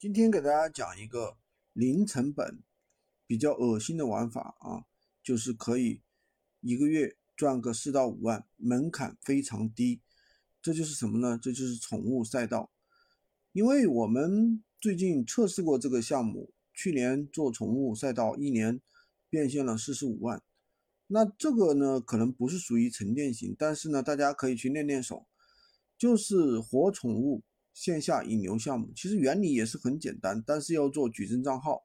[0.00, 1.38] 今天给大家讲一个
[1.72, 2.62] 零成本、
[3.26, 4.86] 比较恶心的玩法啊，
[5.24, 6.02] 就是可以
[6.60, 10.00] 一个月赚个四到五万，门槛非常低。
[10.62, 11.36] 这就是什么呢？
[11.36, 12.70] 这就是宠物赛道。
[13.50, 18.80] 因为我们最近测试过这个项目，去年做宠物赛道一年
[19.28, 20.40] 变现了四十五万。
[21.08, 25.26] 那这个呢，可能不是属于沉淀型，但是呢，大家可以去练练手，
[25.98, 27.42] 就是活宠物。
[27.78, 31.84] 线下引流项目其实原理也是很简单，但是要做矩阵账号，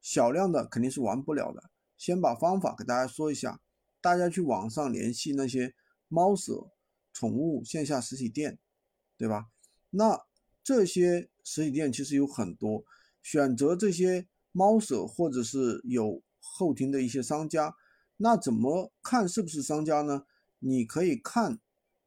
[0.00, 1.68] 小量的肯定是玩不了的。
[1.98, 3.60] 先把方法给大家说一下，
[4.00, 5.74] 大家去网上联系那些
[6.06, 6.70] 猫舍
[7.12, 8.60] 宠物线下实体店，
[9.18, 9.48] 对吧？
[9.90, 10.26] 那
[10.62, 12.84] 这些实体店其实有很多，
[13.20, 17.74] 选择这些猫舍或者是有后庭的一些商家，
[18.18, 20.24] 那怎么看是不是商家呢？
[20.60, 21.58] 你可以看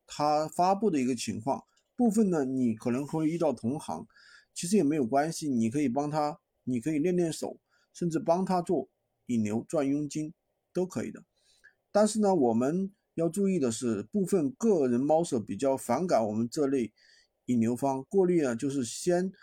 [0.07, 1.65] 他发布的一个情况。
[1.99, 4.07] 部分呢，你可能会遇到同行，
[4.53, 7.59] 其实也没有关系，你可以帮他，你可以练练手，
[7.91, 8.87] 甚至帮他做
[9.25, 10.33] 引流赚佣金
[10.71, 11.25] 都可以的。
[11.91, 16.93] 但是呢，我们要注意的是，部分个人猫舍比较反感我们这类
[17.47, 19.33] 引流方，过滤呢就是先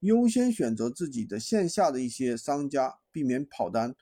[0.00, 3.96] 优先选择自己的线下的一些商家，避免跑单，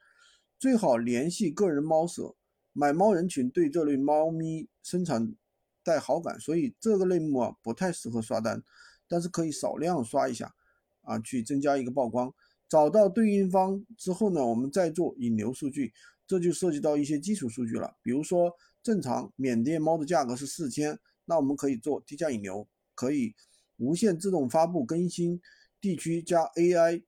[0.59, 2.35] 最好联系个人猫舍，
[2.73, 5.33] 买猫人群对这类猫咪生产。
[5.83, 8.61] 带好感，所以这个类目啊不太适合刷单，
[9.07, 10.53] 但是可以少量刷一下，
[11.01, 12.33] 啊，去增加一个曝光。
[12.69, 15.93] 找到对应方之后呢，我们再做引流数据，
[16.25, 17.97] 这就涉及到一些基础数据了。
[18.01, 22.65] 比如说，正常缅甸猫的价格是四千，那我们可以做低价引流，
[22.95, 23.35] 可以
[23.77, 25.41] 无限自动发布更新
[25.81, 27.03] 地区加 AI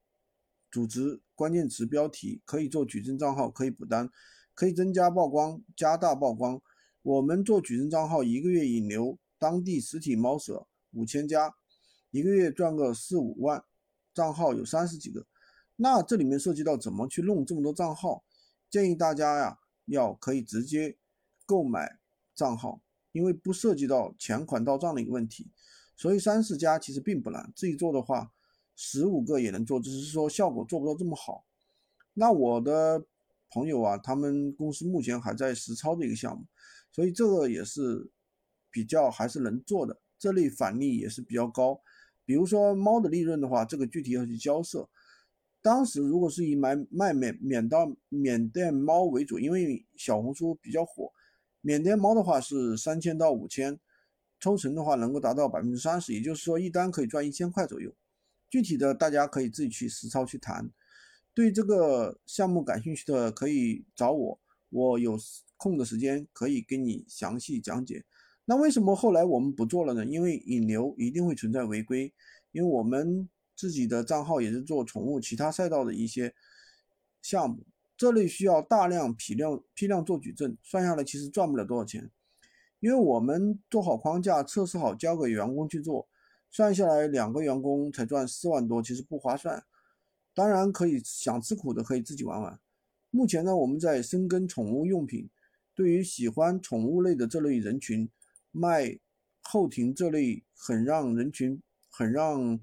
[0.69, 4.09] 组织关键词标题，可以做矩阵账号，可以补单，
[4.53, 6.61] 可以增加曝光，加大曝光。
[7.04, 11.54] 我们做矩阵账号，一个月引流当地实体猫舍五千家，
[12.12, 13.62] 一个月赚个四五万，
[14.14, 15.26] 账号有三十几个。
[15.76, 18.24] 那这里面涉及到怎么去弄这么多账号，
[18.70, 20.96] 建议大家呀，要可以直接
[21.46, 22.00] 购买
[22.34, 22.80] 账号，
[23.12, 25.52] 因为不涉及到钱款到账的一个问题，
[25.97, 28.31] 所以三四家其实并不难，自己做的话，
[28.78, 31.44] 十五个也能做，只是说效果做不到这么好。
[32.13, 33.03] 那我的
[33.53, 36.46] 朋友啊，他们公司目前还在实操的一个项目。
[36.91, 38.09] 所以这个也是
[38.72, 41.80] 比较还是能做的，这类返利也是比较高。
[42.25, 44.90] 比如说猫的利润的话，这个具体要去交涉。
[45.62, 51.12] 当时如果是以买卖缅缅到缅甸猫为主，因为小红书比较火，
[51.62, 53.80] 缅甸猫的话是三千到五千，
[54.40, 57.94] 抽成的话能够达到百分之三十，也就是说一单可以赚一千块左右。
[58.50, 60.69] 具体的大家可以自己去实操去谈。
[61.33, 64.39] 对这个项目感兴趣的可以找我，
[64.69, 65.17] 我有。
[65.55, 68.03] 空的时间可以给你详细讲解。
[68.44, 70.05] 那为什么后来我们不做了呢？
[70.05, 72.13] 因为引流一定会存在违规，
[72.51, 76.35] 因为我们自己的账号也是做宠物其他赛道的一些
[77.21, 77.65] 项目，
[77.95, 82.11] 这类需要大量批量批量做矩阵，算下来其实赚不了多少钱。
[82.81, 86.09] 因为我们做好框架，测试好，交给员工去做，
[86.51, 89.63] 算下来两个员工才赚四万多，其实不划算。
[90.33, 92.59] 当然可以想吃苦的可以自己玩玩。
[93.11, 95.29] 目前呢，我们在深耕宠物用品。
[95.75, 98.07] 对于喜欢宠物类的这类人群，
[98.51, 98.99] 卖
[99.41, 102.59] 后庭这类很让人群很让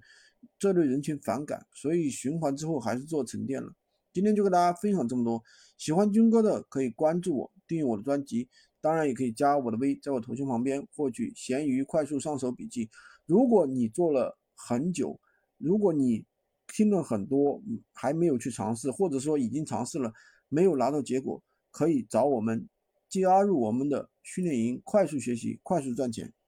[0.57, 3.75] 这类人群反感，所以循环之后还是做沉淀了。
[4.13, 5.43] 今天就跟大家分享这么多，
[5.77, 8.49] 喜欢军哥的可以关注我，订阅我的专辑，
[8.81, 12.89] 当然也可以加我的微，在我头像旁边获取闲鱼快速上手笔记。
[13.27, 15.21] 如果你做了很久，
[15.59, 16.25] 如果你
[16.73, 20.13] 听了很多还没有去尝试，或者说已经尝试了
[20.49, 22.69] 没有拿到结果，可以找我们。
[23.09, 26.33] 加入我们的训练营，快速学习，快速赚钱。